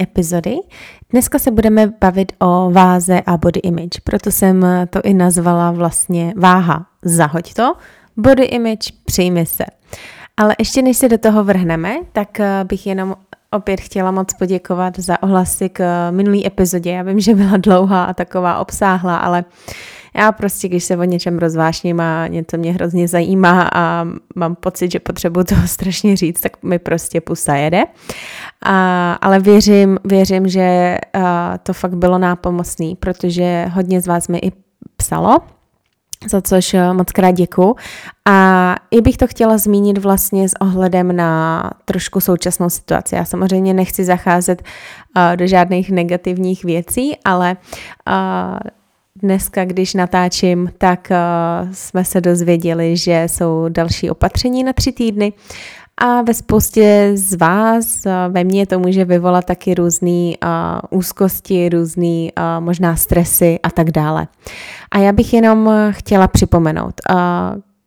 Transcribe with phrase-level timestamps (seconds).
[0.00, 0.56] epizody.
[1.10, 6.34] Dneska se budeme bavit o váze a body image, proto jsem to i nazvala vlastně
[6.36, 6.86] váha.
[7.04, 7.74] Zahoď to,
[8.16, 9.64] body image, přijmi se.
[10.36, 13.14] Ale ještě než se do toho vrhneme, tak eh, bych jenom
[13.50, 16.90] opět chtěla moc poděkovat za ohlasy k eh, minulý epizodě.
[16.90, 19.44] Já vím, že byla dlouhá a taková obsáhlá, ale
[20.14, 24.92] já prostě, když se o něčem rozvášním a něco mě hrozně zajímá a mám pocit,
[24.92, 27.82] že potřebuji toho strašně říct, tak mi prostě pusa jede.
[28.62, 34.38] A, ale věřím, věřím, že a, to fakt bylo nápomocný, protože hodně z vás mi
[34.38, 34.52] i
[34.96, 35.38] psalo,
[36.30, 37.76] za což moc krát děkuju.
[38.28, 43.14] A i bych to chtěla zmínit vlastně s ohledem na trošku současnou situaci.
[43.14, 47.56] Já samozřejmě nechci zacházet uh, do žádných negativních věcí, ale
[48.08, 48.58] uh,
[49.22, 55.32] dneska, když natáčím, tak uh, jsme se dozvěděli, že jsou další opatření na tři týdny
[55.96, 62.28] a ve spoustě z vás, ve mně to může vyvolat taky různé uh, úzkosti, různé
[62.58, 64.26] možná stresy a tak dále.
[64.90, 66.94] A já bych jenom chtěla připomenout,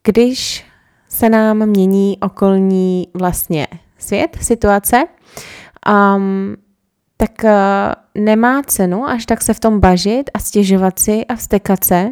[0.04, 0.66] když
[1.10, 5.04] se nám mění okolní vlastně svět, situace,
[6.16, 6.56] um,
[7.28, 11.84] tak uh, nemá cenu až tak se v tom bažit a stěžovat si a vstekat
[11.84, 12.10] se.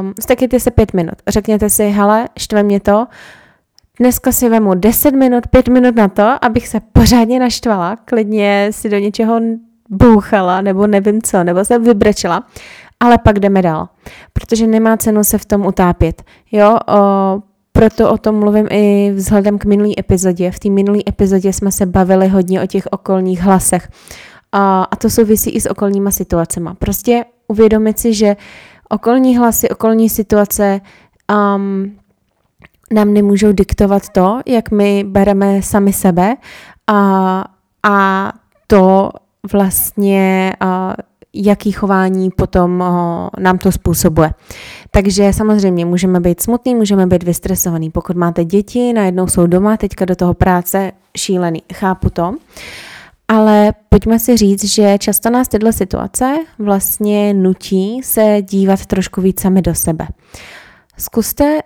[0.00, 1.14] Um, stekejte se pět minut.
[1.28, 3.06] Řekněte si, hele, štve mě to,
[4.00, 8.88] Dneska si vemu 10 minut, 5 minut na to, abych se pořádně naštvala, klidně si
[8.88, 9.40] do něčeho
[9.88, 12.46] bouchala, nebo nevím co, nebo se vybrečela,
[13.00, 13.88] ale pak jdeme dál,
[14.32, 16.22] protože nemá cenu se v tom utápět.
[16.52, 17.42] Jo, o,
[17.82, 20.50] proto o tom mluvím i vzhledem k minulý epizodě.
[20.50, 23.88] V té minulé epizodě jsme se bavili hodně o těch okolních hlasech.
[24.52, 26.70] A, a to souvisí i s okolníma situacemi.
[26.78, 28.36] Prostě uvědomit si, že
[28.88, 30.80] okolní hlasy, okolní situace
[31.56, 31.98] um,
[32.92, 36.36] nám nemůžou diktovat to, jak my bereme sami sebe
[36.86, 37.44] a,
[37.82, 38.32] a
[38.66, 39.10] to
[39.52, 40.94] vlastně a,
[41.34, 44.30] jaký chování potom o, nám to způsobuje.
[44.90, 47.90] Takže samozřejmě můžeme být smutný, můžeme být vystresovaný.
[47.90, 52.34] Pokud máte děti, najednou jsou doma, teďka do toho práce šílený, chápu to.
[53.28, 59.40] Ale pojďme si říct, že často nás tyhle situace vlastně nutí se dívat trošku víc
[59.40, 60.06] sami do sebe.
[60.98, 61.58] Zkuste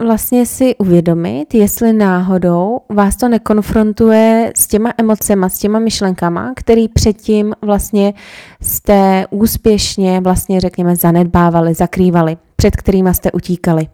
[0.00, 6.88] vlastně si uvědomit, jestli náhodou vás to nekonfrontuje s těma emocema, s těma myšlenkama, který
[6.88, 8.14] předtím vlastně
[8.62, 13.88] jste úspěšně vlastně řekněme zanedbávali, zakrývali, před kterými jste utíkali.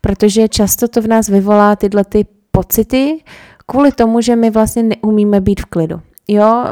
[0.00, 3.18] Protože často to v nás vyvolá tyhle ty pocity
[3.66, 6.00] kvůli tomu, že my vlastně neumíme být v klidu.
[6.28, 6.64] Jo,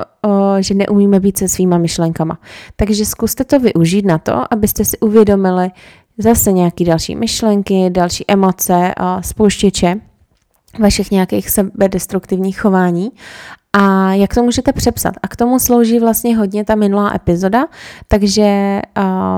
[0.60, 2.38] že neumíme být se svýma myšlenkama.
[2.76, 5.70] Takže zkuste to využít na to, abyste si uvědomili,
[6.18, 9.96] zase nějaké další myšlenky, další emoce, spouštěče
[10.80, 13.10] vašich nějakých sebedestruktivních chování
[13.72, 15.14] a jak to můžete přepsat.
[15.22, 17.66] A k tomu slouží vlastně hodně ta minulá epizoda,
[18.08, 18.80] takže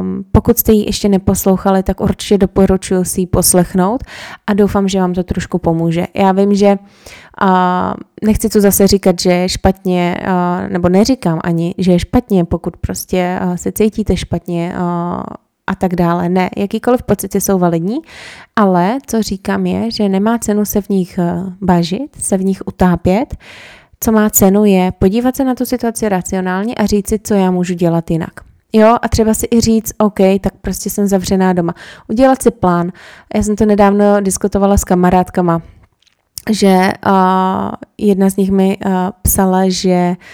[0.00, 4.04] um, pokud jste ji ještě neposlouchali, tak určitě doporučuji si ji poslechnout
[4.46, 6.06] a doufám, že vám to trošku pomůže.
[6.14, 6.78] Já vím, že
[7.42, 7.48] uh,
[8.24, 12.76] nechci to zase říkat, že je špatně, uh, nebo neříkám ani, že je špatně, pokud
[12.76, 15.22] prostě uh, se cítíte špatně, uh,
[15.70, 16.28] a tak dále.
[16.28, 17.98] Ne, jakýkoliv pocity jsou validní,
[18.56, 22.62] ale co říkám je, že nemá cenu se v nich eh, bažit, se v nich
[22.66, 23.36] utápět.
[24.00, 27.50] Co má cenu je podívat se na tu situaci racionálně a říct si, co já
[27.50, 28.30] můžu dělat jinak.
[28.72, 31.74] Jo, a třeba si i říct, OK, tak prostě jsem zavřená doma.
[32.08, 32.92] Udělat si plán.
[33.34, 35.62] Já jsem to nedávno diskutovala s kamarádkama,
[36.50, 37.12] že uh,
[37.98, 38.92] jedna z nich mi uh,
[39.22, 40.24] psala, že uh,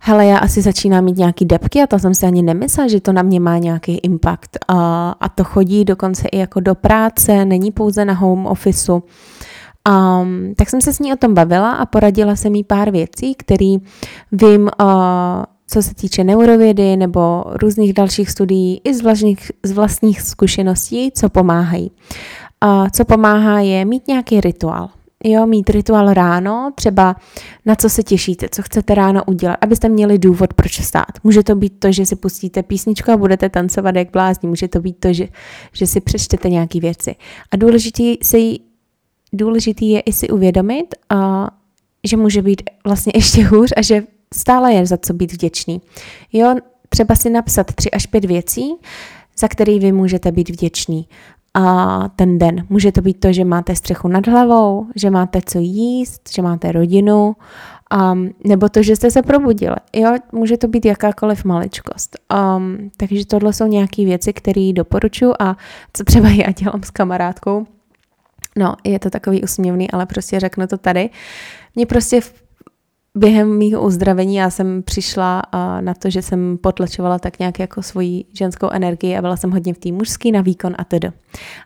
[0.00, 3.12] hele, já asi začínám mít nějaký depky a to jsem si ani nemyslela, že to
[3.12, 4.50] na mě má nějaký impact.
[4.68, 9.02] A, a to chodí dokonce i jako do práce, není pouze na home officeu.
[9.88, 13.34] Um, tak jsem se s ní o tom bavila a poradila jsem jí pár věcí,
[13.34, 13.76] které
[14.32, 14.88] vím, uh,
[15.66, 21.28] co se týče neurovědy nebo různých dalších studií i z vlastních, z vlastních zkušeností, co
[21.28, 21.90] pomáhají.
[22.64, 24.88] Uh, co pomáhá je mít nějaký rituál
[25.30, 27.16] jo, mít rituál ráno, třeba
[27.66, 31.06] na co se těšíte, co chcete ráno udělat, abyste měli důvod, proč vstát.
[31.24, 34.80] Může to být to, že si pustíte písničku a budete tancovat jak blázni, může to
[34.80, 35.28] být to, že,
[35.72, 37.14] že si přečtete nějaké věci.
[37.52, 38.58] A důležitý, si,
[39.32, 41.50] důležitý je i si uvědomit, a,
[42.04, 44.02] že může být vlastně ještě hůř a že
[44.34, 45.80] stále je za co být vděčný.
[46.32, 46.54] Jo,
[46.88, 48.74] třeba si napsat tři až pět věcí,
[49.38, 51.08] za který vy můžete být vděční
[51.56, 52.66] a ten den.
[52.68, 56.72] Může to být to, že máte střechu nad hlavou, že máte co jíst, že máte
[56.72, 57.36] rodinu,
[58.12, 59.76] um, nebo to, že jste se probudili.
[59.92, 62.16] Jo, může to být jakákoliv maličkost.
[62.56, 65.56] Um, takže tohle jsou nějaké věci, které doporučuji a
[65.92, 67.66] co třeba já dělám s kamarádkou.
[68.56, 71.10] No, je to takový usměvný, ale prostě řeknu to tady.
[71.74, 72.20] Mě prostě
[73.16, 75.42] během mého uzdravení já jsem přišla
[75.80, 79.74] na to, že jsem potlačovala tak nějak jako svoji ženskou energii a byla jsem hodně
[79.74, 81.08] v té mužský na výkon a tedy.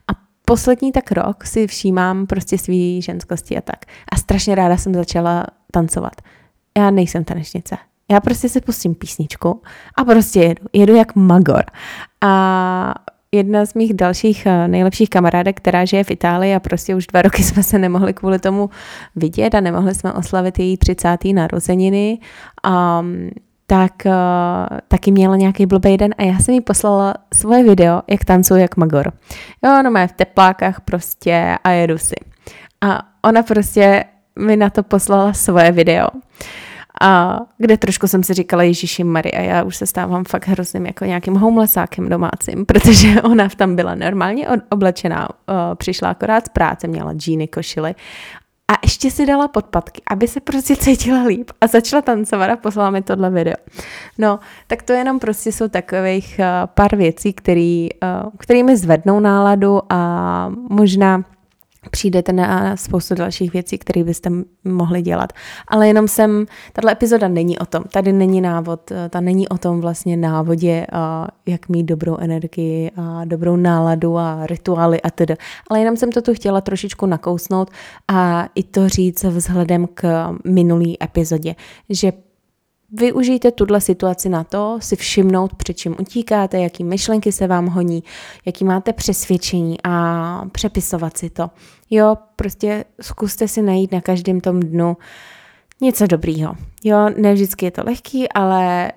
[0.08, 0.12] A
[0.44, 3.84] poslední tak rok si všímám prostě svý ženskosti a tak.
[4.12, 6.12] A strašně ráda jsem začala tancovat.
[6.78, 7.76] Já nejsem tanečnice.
[8.10, 9.62] Já prostě si pustím písničku
[9.96, 10.64] a prostě jedu.
[10.72, 11.64] Jedu jak magor.
[12.20, 12.94] A
[13.34, 17.22] jedna z mých dalších eh, nejlepších kamarádek, která žije v Itálii a prostě už dva
[17.22, 18.70] roky jsme se nemohli kvůli tomu
[19.16, 21.18] vidět a nemohli jsme oslavit její 30.
[21.34, 22.18] narozeniny.
[23.00, 23.30] Um,
[23.66, 28.24] tak uh, taky měla nějaký blbý den a já jsem jí poslala svoje video, jak
[28.24, 29.12] tancuje jak Magor.
[29.64, 32.14] Jo, no má v teplákách prostě a jedu si.
[32.80, 34.04] A ona prostě
[34.38, 36.06] mi na to poslala svoje video.
[37.02, 41.04] A kde trošku jsem si říkala, Ježíši Maria, já už se stávám fakt hrozným jako
[41.04, 45.28] nějakým homelessákem domácím, protože ona tam byla normálně oblečená,
[45.74, 47.94] přišla akorát z práce, měla džíny, košily
[48.70, 52.90] a ještě si dala podpatky, aby se prostě cítila líp a začala tancovat a poslala
[52.90, 53.54] mi tohle video.
[54.18, 59.80] No, tak to jenom prostě jsou takových uh, pár věcí, který, uh, kterými zvednou náladu
[59.88, 61.24] a možná
[61.90, 64.30] přijdete na spoustu dalších věcí, které byste
[64.64, 65.32] mohli dělat.
[65.68, 69.58] Ale jenom jsem, tato epizoda není o tom, tady není návod, eh, ta není o
[69.58, 75.34] tom vlastně návodě, a jak mít dobrou energii a dobrou náladu a rituály a tedy.
[75.70, 77.70] Ale jenom jsem to tu chtěla trošičku nakousnout
[78.08, 81.54] a i to říct vzhledem k minulý epizodě,
[81.88, 82.12] že
[82.92, 88.02] Využijte tuhle situaci na to, si všimnout, před čím utíkáte, jaký myšlenky se vám honí,
[88.46, 91.50] jaký máte přesvědčení a přepisovat si to.
[91.90, 94.96] Jo, prostě zkuste si najít na každém tom dnu
[95.80, 96.54] něco dobrýho.
[96.84, 98.92] Jo, ne vždycky je to lehký, ale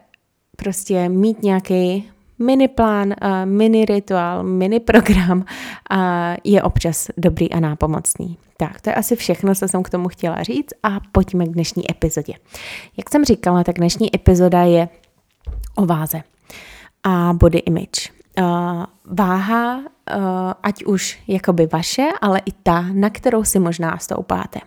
[0.57, 2.10] prostě mít nějaký
[2.45, 3.13] mini plán,
[3.45, 5.45] mini rituál, mini program
[6.44, 8.38] je občas dobrý a nápomocný.
[8.57, 11.92] Tak, to je asi všechno, co jsem k tomu chtěla říct a pojďme k dnešní
[11.92, 12.34] epizodě.
[12.98, 14.90] Jak jsem říkala, tak dnešní epizoda je
[15.75, 16.22] o váze
[17.04, 18.12] a body image.
[19.06, 19.81] Váha,
[20.63, 24.60] ať už jakoby vaše, ale i ta, na kterou si možná stoupáte.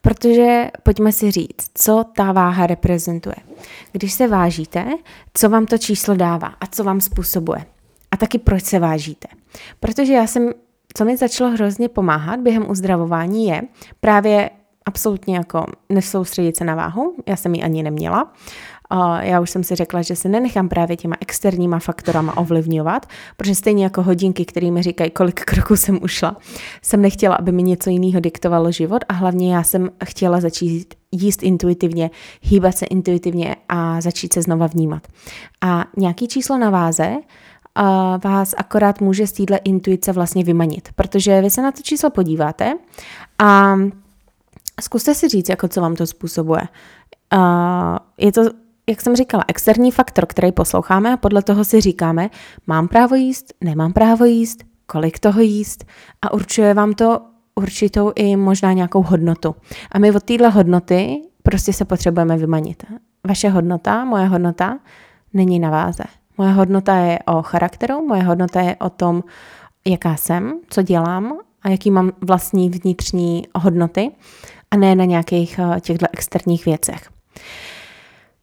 [0.00, 3.36] Protože pojďme si říct, co ta váha reprezentuje.
[3.92, 4.86] Když se vážíte,
[5.34, 7.64] co vám to číslo dává a co vám způsobuje.
[8.10, 9.28] A taky proč se vážíte.
[9.80, 10.52] Protože já jsem
[10.96, 13.62] co mi začalo hrozně pomáhat během uzdravování je
[14.00, 14.50] právě
[14.86, 18.32] absolutně jako nesoustředit se na váhu, já jsem ji ani neměla.
[19.20, 23.06] Já už jsem si řekla, že se nenechám právě těma externíma faktorama ovlivňovat,
[23.36, 26.36] protože stejně jako hodinky, které mi říkají, kolik kroků jsem ušla,
[26.82, 31.42] jsem nechtěla, aby mi něco jiného diktovalo život a hlavně já jsem chtěla začít jíst
[31.42, 32.10] intuitivně,
[32.42, 35.08] hýbat se intuitivně a začít se znova vnímat.
[35.60, 37.16] A nějaký číslo na váze
[38.24, 42.74] vás akorát může z téhle intuice vlastně vymanit, protože vy se na to číslo podíváte
[43.38, 43.76] a
[44.80, 46.62] zkuste si říct, jako co vám to způsobuje.
[48.18, 48.42] Je to,
[48.88, 52.30] jak jsem říkala, externí faktor, který posloucháme a podle toho si říkáme,
[52.66, 55.84] mám právo jíst, nemám právo jíst, kolik toho jíst
[56.22, 57.20] a určuje vám to
[57.54, 59.54] určitou i možná nějakou hodnotu.
[59.92, 62.84] A my od téhle hodnoty prostě se potřebujeme vymanit.
[63.26, 64.78] Vaše hodnota, moje hodnota,
[65.32, 66.04] není na váze.
[66.38, 69.24] Moje hodnota je o charakteru, moje hodnota je o tom,
[69.86, 74.10] jaká jsem, co dělám a jaký mám vlastní vnitřní hodnoty
[74.70, 77.10] a ne na nějakých eh, těchto externích věcech.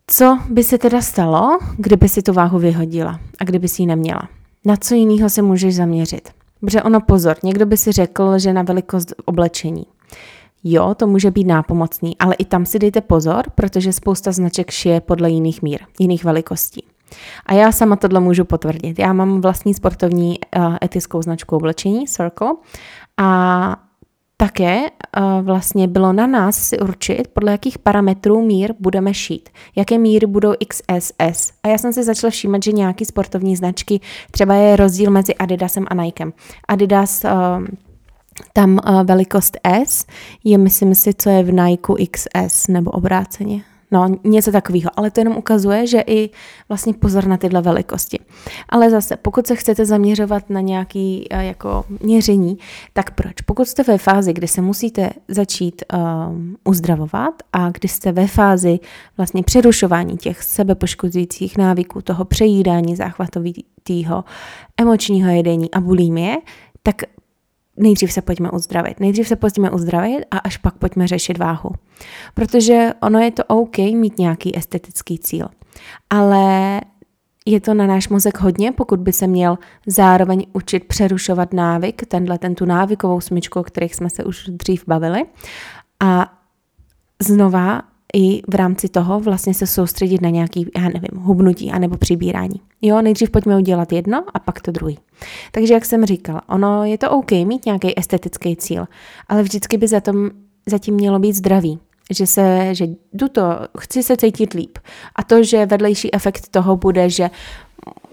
[0.08, 4.30] Co by se teda stalo, kdyby si tu váhu vyhodila a kdyby si ji neměla?
[4.66, 6.30] Na co jiného se můžeš zaměřit?
[6.60, 9.86] Protože ono pozor, někdo by si řekl, že na velikost oblečení.
[10.64, 15.02] Jo, to může být nápomocný, ale i tam si dejte pozor, protože spousta značek šije
[15.02, 16.84] podle jiných mír, jiných velikostí.
[17.46, 19.00] A já sama tohle můžu potvrdit.
[19.00, 22.52] Já mám vlastní sportovní uh, etickou značku oblečení Circle
[23.18, 23.87] a
[24.38, 29.50] také uh, vlastně bylo na nás si určit, podle jakých parametrů mír budeme šít.
[29.76, 31.52] Jaké míry budou XSS.
[31.64, 34.00] A já jsem si začala všímat, že nějaký sportovní značky,
[34.32, 36.34] třeba je rozdíl mezi Adidasem a Nikem.
[36.68, 37.66] Adidas uh,
[38.54, 40.06] tam uh, velikost S
[40.44, 43.64] je, myslím si, co je v Nike XS nebo obráceně.
[43.92, 46.30] No, něco takového, ale to jenom ukazuje, že i
[46.70, 48.20] vlastně pozor na tyhle velikosti.
[48.70, 52.58] Ale zase, pokud se chcete zaměřovat na nějaký uh, jako měření,
[52.94, 53.42] tak proč?
[53.42, 58.80] Pokud jste ve fázi, kdy se musíte začít um, uzdravovat a kdy jste ve fázi
[59.18, 64.24] vlastně přerušování těch sebepoškozujících návyků, toho přejídání záchvatového,
[64.78, 66.38] emočního jedení a bulimie,
[66.84, 67.02] tak
[67.78, 69.00] nejdřív se pojďme uzdravit.
[69.00, 71.70] Nejdřív se pojďme uzdravit a až pak pojďme řešit váhu.
[72.34, 75.48] Protože ono je to OK mít nějaký estetický cíl.
[76.10, 76.82] Ale
[77.46, 82.38] je to na náš mozek hodně, pokud by se měl zároveň učit přerušovat návyk, tenhle,
[82.38, 85.26] ten tu návykovou smyčku, o kterých jsme se už dřív bavili.
[86.00, 86.34] A
[87.22, 87.82] znova
[88.14, 92.62] i v rámci toho vlastně se soustředit na nějaký, já nevím, hubnutí anebo přibírání.
[92.82, 94.98] Jo, nejdřív pojďme udělat jedno a pak to druhý.
[95.52, 98.88] Takže jak jsem říkala, ono je to OK mít nějaký estetický cíl,
[99.28, 100.30] ale vždycky by za tom
[100.66, 101.80] zatím mělo být zdraví.
[102.10, 103.42] Že se, že jdu to,
[103.80, 104.78] chci se cítit líp.
[105.16, 107.30] A to, že vedlejší efekt toho bude, že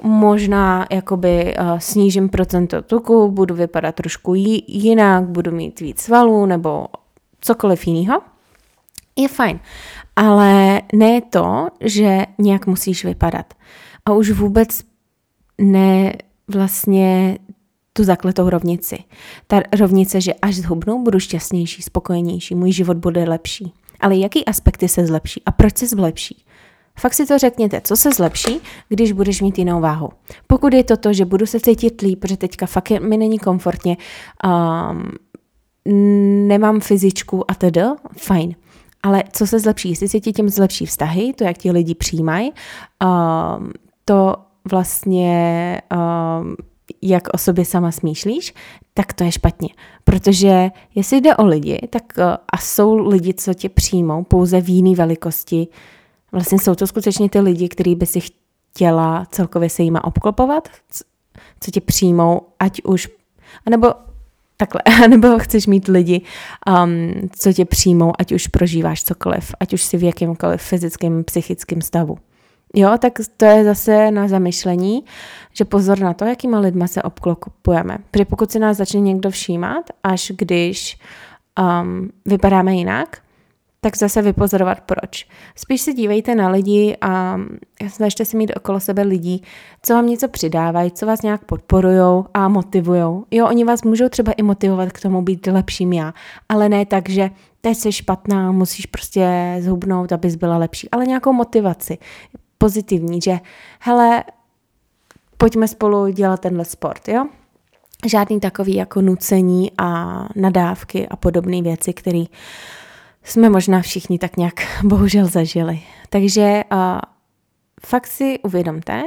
[0.03, 4.35] možná jakoby uh, snížím procento tuku, budu vypadat trošku
[4.67, 6.87] jinak, budu mít víc svalů nebo
[7.41, 8.21] cokoliv jiného,
[9.17, 9.61] je fajn.
[10.17, 13.55] Ale ne to, že nějak musíš vypadat.
[14.05, 14.81] A už vůbec
[15.61, 16.13] ne
[16.49, 17.39] vlastně
[17.93, 18.99] tu zakletou rovnici.
[19.47, 23.73] Ta rovnice, že až zhubnu, budu šťastnější, spokojenější, můj život bude lepší.
[24.01, 26.45] Ale jaký aspekty se zlepší a proč se zlepší?
[26.99, 30.09] Fakt si to řekněte, co se zlepší, když budeš mít jinou váhu.
[30.47, 33.39] Pokud je to to, že budu se cítit líp, protože teďka fakt je, mi není
[33.39, 33.97] komfortně,
[34.45, 35.13] um,
[36.49, 37.81] nemám fyzičku a tedy,
[38.17, 38.55] fajn.
[39.05, 39.91] Ale co se zlepší?
[39.91, 43.73] Jestli se ti tím zlepší vztahy, to, jak ti lidi přijímají, um,
[44.05, 44.37] to
[44.71, 45.83] vlastně,
[46.41, 46.57] um,
[47.03, 48.55] jak o sobě sama smýšlíš,
[48.95, 49.69] tak to je špatně.
[50.05, 54.69] Protože jestli jde o lidi, tak uh, a jsou lidi, co tě přijmou pouze v
[54.69, 55.69] jiné velikosti,
[56.33, 60.69] vlastně jsou to skutečně ty lidi, kteří by si chtěla celkově se jima obklopovat,
[61.61, 63.09] co tě přijmou, ať už,
[63.67, 63.89] anebo
[64.57, 66.23] takhle, nebo chceš mít lidi,
[66.85, 71.81] um, co tě přijmou, ať už prožíváš cokoliv, ať už si v jakýmkoliv fyzickém, psychickém
[71.81, 72.19] stavu.
[72.77, 75.05] Jo, tak to je zase na zamyšlení,
[75.53, 77.99] že pozor na to, jakýma lidma se obklopujeme.
[78.11, 80.99] Protože pokud si nás začne někdo všímat, až když
[81.83, 83.19] um, vypadáme jinak,
[83.85, 85.27] tak zase vypozorovat proč.
[85.57, 87.41] Spíš se dívejte na lidi a
[87.89, 89.43] snažte si mít okolo sebe lidí,
[89.83, 93.01] co vám něco přidávají, co vás nějak podporují a motivují.
[93.31, 96.15] Jo, oni vás můžou třeba i motivovat k tomu být lepším já,
[96.49, 101.33] ale ne tak, že teď jsi špatná, musíš prostě zhubnout, abys byla lepší, ale nějakou
[101.33, 101.99] motivaci
[102.59, 103.39] pozitivní, že
[103.81, 104.25] hele,
[105.37, 107.27] pojďme spolu dělat tenhle sport, jo?
[108.07, 112.25] Žádný takový jako nucení a nadávky a podobné věci, které
[113.25, 114.55] jsme možná všichni tak nějak
[114.85, 115.81] bohužel zažili.
[116.09, 116.79] Takže uh,
[117.87, 119.03] fakt si uvědomte,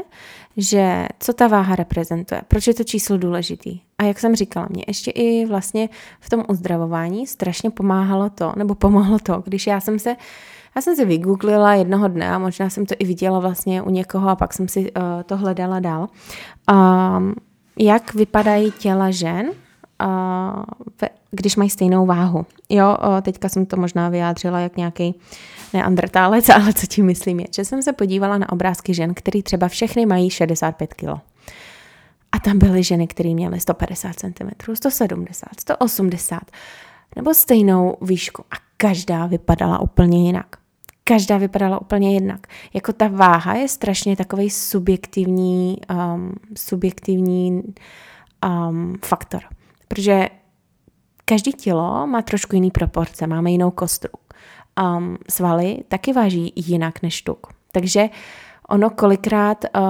[0.57, 3.79] že co ta váha reprezentuje, proč je to číslo důležitý.
[3.97, 8.75] A jak jsem říkala, mě ještě i vlastně v tom uzdravování strašně pomáhalo to, nebo
[8.75, 10.15] pomohlo to, když já jsem se
[10.75, 14.29] já jsem si vygooglila jednoho dne a možná jsem to i viděla vlastně u někoho
[14.29, 16.07] a pak jsem si uh, to hledala dál.
[16.71, 17.36] Um,
[17.79, 19.51] jak vypadají těla žen
[21.32, 22.46] když mají stejnou váhu.
[22.70, 25.16] Jo, teďka jsem to možná vyjádřila jak nějaký
[25.74, 29.68] neandrtálec, ale co tím myslím je, že jsem se podívala na obrázky žen, které třeba
[29.68, 31.08] všechny mají 65 kg.
[32.32, 36.39] A tam byly ženy, které měly 150 cm, 170, 180
[37.16, 40.46] nebo stejnou výšku a každá vypadala úplně jinak.
[41.04, 42.48] Každá vypadala úplně jinak.
[42.74, 45.77] Jako ta váha je strašně takový subjektivní,
[46.16, 47.63] um, subjektivní
[48.46, 49.42] um, faktor.
[49.88, 50.29] Protože
[51.25, 54.12] každý tělo má trošku jiný proporce, máme jinou kostru.
[54.82, 57.48] Um, svaly taky váží jinak než tuk.
[57.72, 58.10] Takže
[58.70, 59.82] ono kolikrát uh,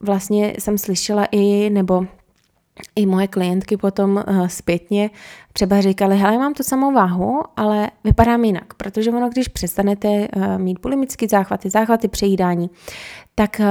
[0.00, 2.06] vlastně jsem slyšela i, nebo
[2.96, 5.10] i moje klientky potom uh, zpětně
[5.52, 10.58] třeba říkali, hele, mám tu samou váhu, ale vypadám jinak, protože ono, když přestanete uh,
[10.58, 12.70] mít bulimické záchvaty, záchvaty přejídání,
[13.34, 13.66] tak uh,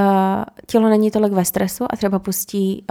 [0.66, 2.86] tělo není tolik ve stresu a třeba pustí,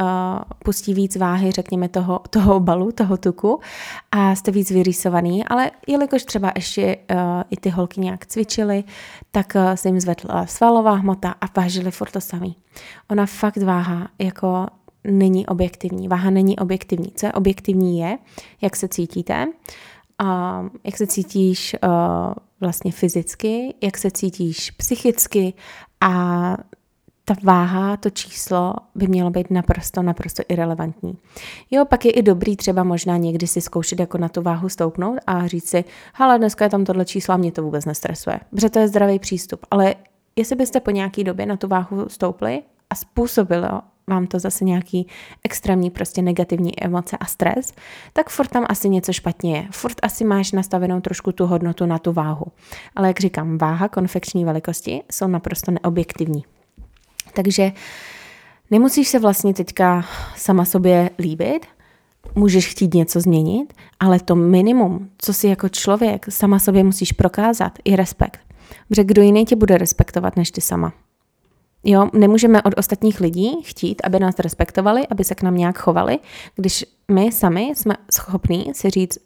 [0.64, 3.60] pustí víc váhy, řekněme, toho, toho balu, toho tuku
[4.12, 6.96] a jste víc vyrýsovaný, ale jelikož třeba ještě
[7.50, 8.84] i ty holky nějak cvičily,
[9.30, 12.56] tak se jim zvedla svalová hmota a vážili furt to samý.
[13.10, 14.66] Ona fakt váha jako
[15.04, 16.08] není objektivní.
[16.08, 17.12] Váha není objektivní.
[17.14, 18.18] Co je objektivní je,
[18.62, 19.46] jak se cítíte,
[20.18, 21.90] a jak se cítíš uh,
[22.60, 25.54] vlastně fyzicky, jak se cítíš psychicky
[26.00, 26.56] a
[27.24, 31.18] ta váha, to číslo by mělo být naprosto, naprosto irrelevantní.
[31.70, 35.18] Jo, pak je i dobrý třeba možná někdy si zkoušet jako na tu váhu stoupnout
[35.26, 35.84] a říct si,
[36.14, 38.40] hele, dneska je tam tohle číslo a mě to vůbec nestresuje.
[38.50, 39.66] Protože to je zdravý přístup.
[39.70, 39.94] Ale
[40.36, 45.06] jestli byste po nějaký době na tu váhu stoupli a způsobilo vám to zase nějaký
[45.44, 47.72] extrémní prostě negativní emoce a stres,
[48.12, 49.66] tak furt tam asi něco špatně je.
[49.70, 52.46] Furt asi máš nastavenou trošku tu hodnotu na tu váhu.
[52.96, 56.44] Ale jak říkám, váha konfekční velikosti jsou naprosto neobjektivní.
[57.34, 57.72] Takže
[58.70, 60.04] nemusíš se vlastně teďka
[60.36, 61.66] sama sobě líbit,
[62.34, 67.78] můžeš chtít něco změnit, ale to minimum, co si jako člověk sama sobě musíš prokázat,
[67.84, 68.40] je respekt.
[68.88, 70.92] Protože kdo jiný tě bude respektovat než ty sama.
[71.84, 76.18] Jo, nemůžeme od ostatních lidí chtít, aby nás respektovali, aby se k nám nějak chovali,
[76.56, 79.18] když my sami jsme schopní si říct,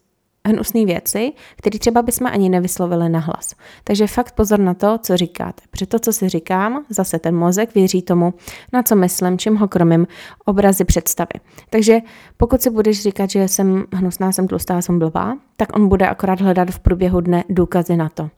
[0.48, 3.54] hnusné věci, které třeba bychom ani nevyslovili na hlas.
[3.84, 5.62] Takže fakt pozor na to, co říkáte.
[5.70, 8.34] Protože to, co si říkám, zase ten mozek věří tomu,
[8.72, 10.06] na co myslím, čím ho krmím,
[10.44, 11.40] obrazy, představy.
[11.70, 11.98] Takže
[12.36, 16.40] pokud si budeš říkat, že jsem hnusná, jsem tlustá, jsem blbá, tak on bude akorát
[16.40, 18.30] hledat v průběhu dne důkazy na to.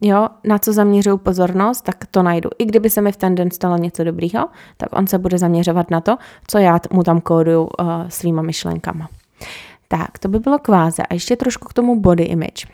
[0.00, 2.50] Jo, na co zaměřuju pozornost, tak to najdu.
[2.58, 5.90] I kdyby se mi v ten den stalo něco dobrýho, tak on se bude zaměřovat
[5.90, 7.68] na to, co já mu tam kóduju uh,
[8.08, 9.08] svýma myšlenkama.
[9.88, 11.02] Tak, to by bylo kváze.
[11.02, 12.66] A ještě trošku k tomu body image.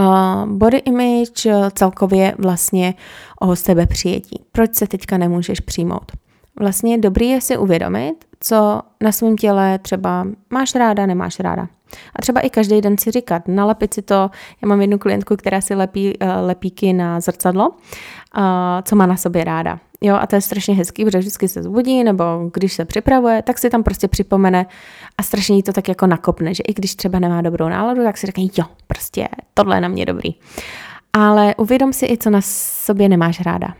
[0.00, 2.94] Uh, body image uh, celkově vlastně
[3.40, 4.44] o sebe přijetí.
[4.52, 6.12] Proč se teďka nemůžeš přijmout?
[6.60, 11.68] Vlastně dobrý je si uvědomit, co na svém těle třeba máš ráda, nemáš ráda.
[12.16, 14.30] A třeba i každý den si říkat, nalepit si to,
[14.62, 17.70] já mám jednu klientku, která si lepí uh, lepíky na zrcadlo,
[18.84, 19.78] co má na sobě ráda.
[20.00, 23.58] Jo, a to je strašně hezký, protože vždycky se zbudí, nebo když se připravuje, tak
[23.58, 24.66] si tam prostě připomene
[25.18, 28.18] a strašně jí to tak jako nakopne, že i když třeba nemá dobrou náladu, tak
[28.18, 30.30] si řekne, jo, prostě tohle je na mě dobrý.
[31.12, 33.74] Ale uvědom si i, co na sobě nemáš ráda.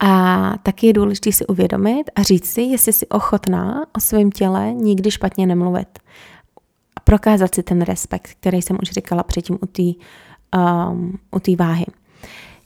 [0.00, 4.72] A taky je důležité si uvědomit a říct si, jestli jsi ochotná o svém těle
[4.72, 5.98] nikdy špatně nemluvit.
[6.96, 11.84] A prokázat si ten respekt, který jsem už říkala předtím u té um, u váhy.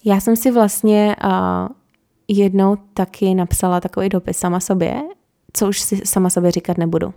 [0.05, 1.69] Já jsem si vlastně uh,
[2.29, 5.03] jednou taky napsala takový dopis sama sobě,
[5.59, 7.15] co už si sama sobě říkat nebudu.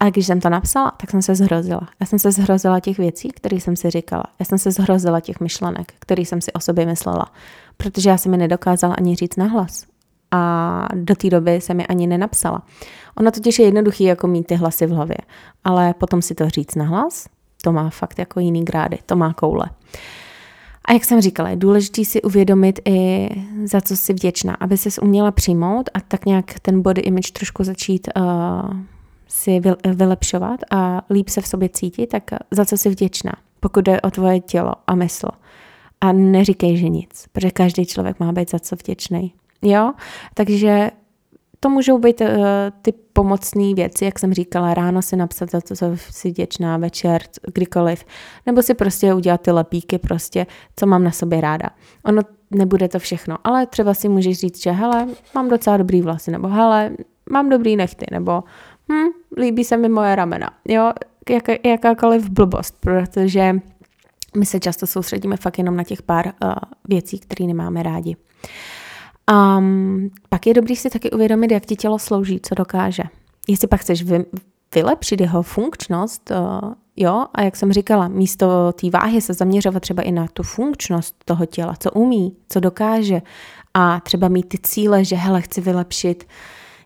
[0.00, 1.88] A když jsem to napsala, tak jsem se zhrozila.
[2.00, 4.24] Já jsem se zhrozila těch věcí, které jsem si říkala.
[4.38, 7.32] Já jsem se zhrozila těch myšlenek, které jsem si o sobě myslela.
[7.76, 9.84] Protože já jsem mi nedokázala ani říct nahlas.
[10.30, 12.62] A do té doby jsem mi ani nenapsala.
[13.16, 15.18] Ono totiž je jednoduchý jako mít ty hlasy v hlavě.
[15.64, 17.26] Ale potom si to říct nahlas,
[17.62, 19.66] to má fakt jako jiný grády, to má koule.
[20.90, 23.28] A jak jsem říkala, je důležité si uvědomit i
[23.64, 27.64] za co jsi vděčná, aby se uměla přijmout a tak nějak ten body image trošku
[27.64, 28.22] začít uh,
[29.28, 34.00] si vylepšovat a líp se v sobě cítit, tak za co jsi vděčná, pokud jde
[34.00, 35.28] o tvoje tělo a mysl.
[36.00, 39.32] A neříkej, že nic, protože každý člověk má být za co vděčný.
[39.62, 39.92] Jo?
[40.34, 40.90] Takže
[41.60, 42.26] to můžou být uh,
[42.82, 47.22] ty pomocné věci, jak jsem říkala, ráno si napsat, za co jsem si vděčná, večer,
[47.54, 48.04] kdykoliv,
[48.46, 51.70] nebo si prostě udělat ty lepíky, prostě, co mám na sobě ráda.
[52.04, 56.30] Ono nebude to všechno, ale třeba si můžeš říct, že hele, mám docela dobrý vlasy,
[56.30, 56.90] nebo hele,
[57.30, 58.42] mám dobrý nechty, nebo
[58.92, 60.50] hm, líbí se mi moje ramena.
[60.68, 60.92] Jo,
[61.30, 63.54] jak, jakákoliv blbost, protože
[64.36, 66.52] my se často soustředíme fakt jenom na těch pár uh,
[66.88, 68.16] věcí, které nemáme rádi.
[69.30, 73.02] Um, pak je dobrý si taky uvědomit, jak ti tělo slouží, co dokáže.
[73.48, 74.24] Jestli pak chceš vy,
[74.74, 80.02] vylepšit jeho funkčnost, uh, jo, a jak jsem říkala, místo té váhy se zaměřovat třeba
[80.02, 83.22] i na tu funkčnost toho těla, co umí, co dokáže
[83.74, 86.26] a třeba mít ty cíle, že hele, chci vylepšit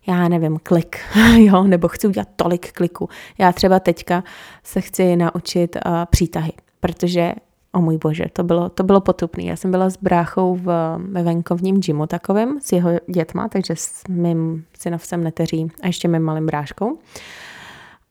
[0.07, 0.99] já nevím, klik,
[1.37, 3.09] jo, nebo chci udělat tolik kliků.
[3.39, 4.25] Já třeba teďka
[4.63, 7.33] se chci naučit uh, přítahy, protože
[7.75, 9.47] O můj bože, to bylo, to bylo potupný.
[9.47, 14.03] Já jsem byla s bráchou v, ve venkovním gymu takovém s jeho dětma, takže s
[14.09, 16.99] mým synovcem neteří a ještě mým malým bráškou.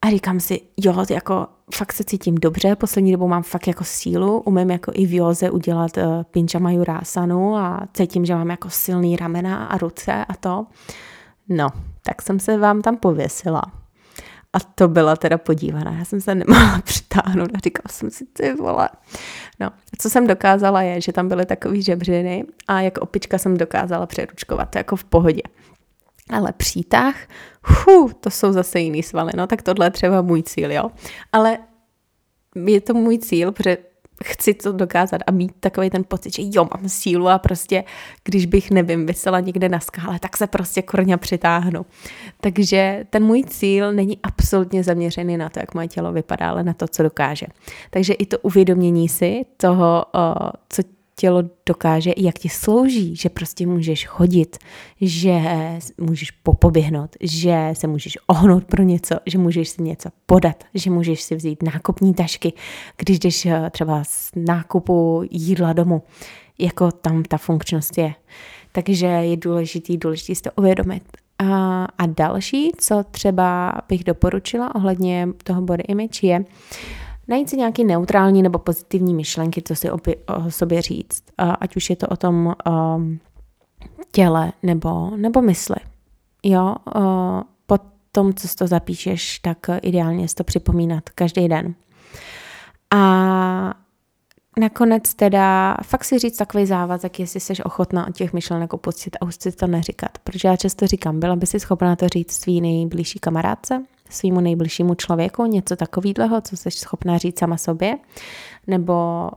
[0.02, 4.40] A říkám si, jo, jako fakt se cítím dobře, poslední dobou mám fakt jako sílu,
[4.40, 9.16] umím jako i v józe udělat uh, pinča majurásanu a cítím, že mám jako silný
[9.16, 10.66] ramena a ruce a to.
[11.50, 11.68] No,
[12.06, 13.62] tak jsem se vám tam pověsila.
[14.54, 15.92] A to byla teda podívaná.
[15.92, 18.90] Já jsem se nemohla přitáhnout a říkala jsem si, ty vole.
[19.60, 24.06] No, co jsem dokázala je, že tam byly takový žebřiny a jako opička jsem dokázala
[24.06, 25.42] přeručkovat, jako v pohodě.
[26.30, 27.16] Ale přítah,
[27.64, 30.92] hu, to jsou zase jiný svaly, no tak tohle je třeba můj cíl, jo.
[31.32, 31.58] Ale
[32.66, 33.78] je to můj cíl, protože
[34.24, 37.84] chci to dokázat a mít takový ten pocit, že jo, mám sílu a prostě,
[38.24, 41.86] když bych, nevím, vysela někde na skále, tak se prostě korně přitáhnu.
[42.42, 46.74] Takže ten můj cíl není absolutně zaměřený na to, jak moje tělo vypadá, ale na
[46.74, 47.46] to, co dokáže.
[47.90, 50.06] Takže i to uvědomění si toho,
[50.70, 50.82] co
[51.24, 54.58] tělo dokáže, jak ti slouží, že prostě můžeš chodit,
[55.02, 55.42] že
[56.02, 61.22] můžeš popoběhnout, že se můžeš ohnout pro něco, že můžeš si něco podat, že můžeš
[61.22, 62.54] si vzít nákupní tašky,
[62.98, 66.02] když jdeš eh, třeba z nákupu jídla domů,
[66.60, 68.14] jako tam ta funkčnost je.
[68.72, 71.04] Takže je důležitý, důležitý si to uvědomit.
[71.40, 76.46] A, a další, co třeba bych doporučila ohledně toho body image je,
[77.28, 79.98] najít si nějaký neutrální nebo pozitivní myšlenky, co si o,
[80.46, 81.24] o sobě říct.
[81.38, 82.56] Ať už je to o tom
[82.96, 83.20] um,
[84.12, 85.76] těle nebo, nebo mysli.
[86.44, 87.78] Jo, uh, po
[88.12, 91.76] tom, co si to zapíšeš, tak ideálně si to připomínat každý den.
[92.96, 93.74] A
[94.60, 99.26] nakonec teda fakt si říct takový závazek, jestli jsi ochotná od těch myšlenek opustit a
[99.26, 100.18] už si to neříkat.
[100.24, 104.96] Protože já často říkám, byla by si schopná to říct svý nejbližší kamarádce, svýmu nejbližšímu
[104.96, 107.98] člověku, něco takového, co jsi schopná říct sama sobě,
[108.68, 109.30] nebo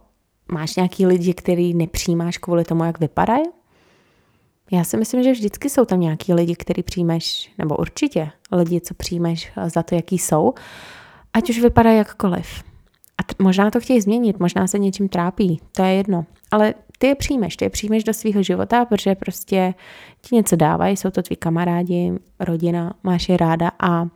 [0.53, 3.45] máš nějaký lidi, který nepřijímáš kvůli tomu, jak vypadají?
[4.71, 8.95] Já si myslím, že vždycky jsou tam nějaký lidi, který přijmeš, nebo určitě lidi, co
[8.95, 10.55] přijmeš za to, jaký jsou,
[11.33, 12.63] ať už vypadá jakkoliv.
[13.19, 16.25] A t- možná to chtějí změnit, možná se něčím trápí, to je jedno.
[16.51, 19.75] Ale ty je přijmeš, ty je přijmeš do svého života, protože prostě
[20.21, 24.07] ti něco dávají, jsou to tví kamarádi, rodina, máš je ráda a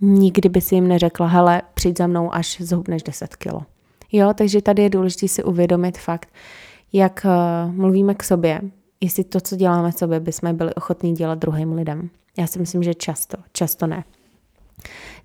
[0.00, 3.62] nikdy by si jim neřekla, hele, přijď za mnou, až zhubneš 10 kilo.
[4.12, 6.28] Jo, takže tady je důležité si uvědomit fakt,
[6.92, 8.60] jak uh, mluvíme k sobě,
[9.00, 12.10] jestli to, co děláme sobě, bychom byli ochotní dělat druhým lidem.
[12.38, 14.04] Já si myslím, že často, často ne.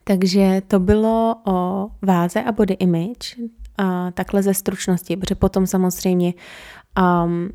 [0.03, 3.35] Takže to bylo o váze a body image,
[3.77, 6.33] a takhle ze stručnosti, protože potom samozřejmě
[7.23, 7.49] um,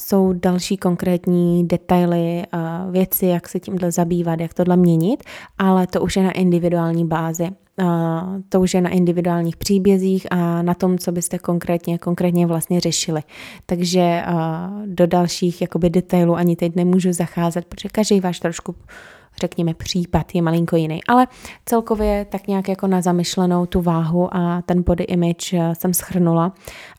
[0.00, 2.42] jsou další konkrétní detaily,
[2.90, 5.24] věci, jak se tímhle zabývat, jak tohle měnit,
[5.58, 7.48] ale to už je na individuální bázi.
[8.48, 13.22] To už je na individuálních příbězích a na tom, co byste konkrétně, konkrétně vlastně řešili.
[13.66, 14.22] Takže
[14.86, 18.74] do dalších jakoby detailů ani teď nemůžu zacházet, protože každý váš trošku
[19.40, 21.04] řekněme, případ je malinko jiný.
[21.08, 21.26] Ale
[21.66, 26.52] celkově tak nějak jako na zamyšlenou tu váhu a ten body image eh, jsem schrnula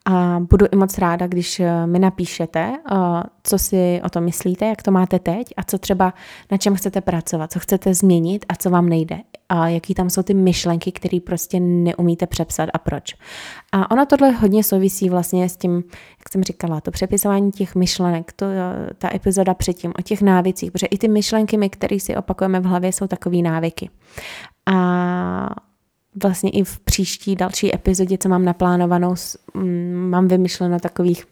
[0.04, 2.96] a budu i moc ráda, když eh, mi napíšete, eh,
[3.42, 6.14] co si o tom myslíte, jak to máte teď a co třeba
[6.50, 10.22] na čem chcete pracovat, co chcete změnit a co vám nejde a jaký tam jsou
[10.22, 13.14] ty myšlenky, které prostě neumíte přepsat a proč.
[13.72, 15.74] A ono tohle hodně souvisí vlastně s tím,
[16.18, 18.46] jak jsem říkala, to přepisování těch myšlenek, to,
[18.98, 22.92] ta epizoda předtím o těch návycích, protože i ty myšlenky, které si opakujeme v hlavě,
[22.92, 23.90] jsou takové návyky.
[24.66, 25.48] A
[26.22, 29.14] vlastně i v příští další epizodě, co mám naplánovanou,
[29.94, 31.24] mám vymyšleno takových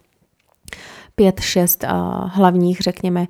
[1.20, 1.84] pět, šest
[2.26, 3.26] hlavních, řekněme,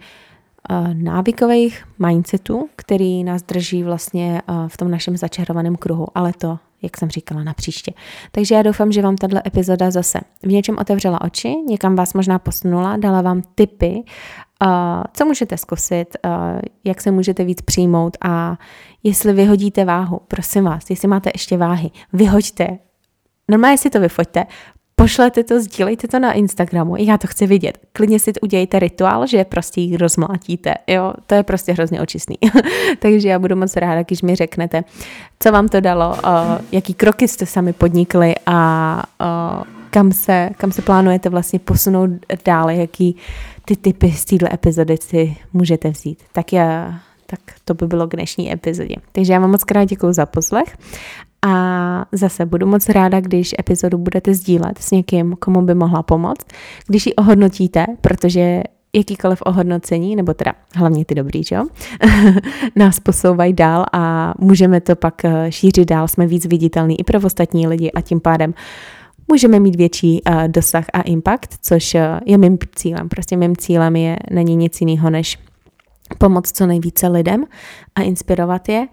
[0.92, 7.10] návykových mindsetů, který nás drží vlastně v tom našem začarovaném kruhu, ale to, jak jsem
[7.10, 7.92] říkala, na příště.
[8.32, 12.38] Takže já doufám, že vám tato epizoda zase v něčem otevřela oči, někam vás možná
[12.38, 14.02] posunula, dala vám tipy,
[15.12, 16.16] co můžete zkusit,
[16.84, 18.58] jak se můžete víc přijmout a
[19.02, 22.78] jestli vyhodíte váhu, prosím vás, jestli máte ještě váhy, vyhoďte,
[23.50, 24.44] Normálně si to vyfoďte,
[25.00, 27.78] pošlete to, sdílejte to na Instagramu, já to chci vidět.
[27.92, 32.38] Klidně si udělejte rituál, že prostě ji rozmlátíte, jo, to je prostě hrozně očistný.
[32.98, 34.84] Takže já budu moc ráda, když mi řeknete,
[35.38, 36.16] co vám to dalo, uh,
[36.72, 42.10] jaký kroky jste sami podnikli a uh, kam se, kam se plánujete vlastně posunout
[42.44, 43.16] dále, jaký
[43.64, 46.22] ty typy z této epizody si můžete vzít.
[46.32, 48.96] Tak já, tak to by bylo k dnešní epizodě.
[49.12, 50.76] Takže já vám moc krát děkuji za poslech
[51.46, 56.46] a zase budu moc ráda, když epizodu budete sdílet s někým, komu by mohla pomoct,
[56.86, 58.62] když ji ohodnotíte, protože
[58.94, 61.66] jakýkoliv ohodnocení, nebo teda hlavně ty dobrý, jo,
[62.76, 67.20] nás posouvají dál a můžeme to pak eh, šířit dál, jsme víc viditelní i pro
[67.20, 68.54] ostatní lidi a tím pádem
[69.30, 73.08] můžeme mít větší uh, dosah a impact, což uh, je mým cílem.
[73.08, 75.38] Prostě mým cílem je, není nic jiného, než
[76.18, 77.44] pomoct co nejvíce lidem
[77.94, 78.86] a inspirovat je.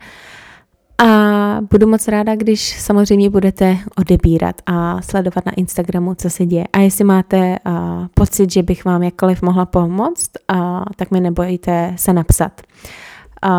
[1.01, 6.65] A budu moc ráda, když samozřejmě budete odebírat a sledovat na Instagramu, co se děje.
[6.73, 11.93] A jestli máte uh, pocit, že bych vám jakkoliv mohla pomoct, uh, tak mi nebojte
[11.95, 12.61] se napsat.
[13.45, 13.51] Uh,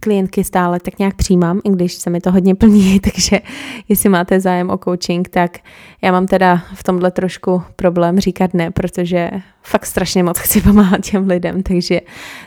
[0.00, 3.40] klientky stále tak nějak přijímám, i když se mi to hodně plní, takže
[3.88, 5.58] jestli máte zájem o coaching, tak
[6.02, 9.30] já mám teda v tomhle trošku problém říkat ne, protože
[9.62, 12.00] fakt strašně moc chci pomáhat těm lidem, takže,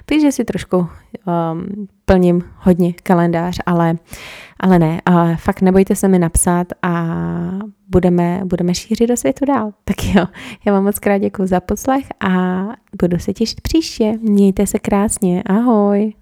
[0.05, 0.87] takže si trošku um,
[2.05, 3.95] plním hodně kalendář, ale,
[4.59, 7.17] ale ne, a fakt nebojte se mi napsat a
[7.89, 9.71] budeme, budeme šířit do světu dál.
[9.83, 10.25] Tak jo,
[10.65, 12.63] já vám moc krát děkuji za poslech a
[13.01, 14.13] budu se těšit příště.
[14.21, 16.13] Mějte se krásně, ahoj.